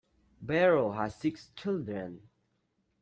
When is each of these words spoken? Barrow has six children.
Barrow 0.41 0.93
has 0.93 1.13
six 1.13 1.51
children. 1.55 2.27